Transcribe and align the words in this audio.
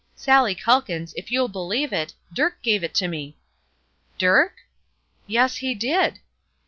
Sallie 0.15 0.55
Calkins, 0.55 1.13
if 1.15 1.31
you'll 1.31 1.47
believe 1.47 1.93
it, 1.93 2.15
Dirk 2.33 2.63
gave 2.63 2.83
it 2.83 2.95
to 2.95 3.07
me!" 3.07 3.37
"Dirk?" 4.17 4.55
"Yes, 5.27 5.57
he 5.57 5.75
did!" 5.75 6.17